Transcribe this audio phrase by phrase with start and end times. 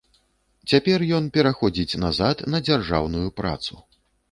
[0.71, 3.73] Цяпер ён пераходзіць назад на дзяржаўную працу.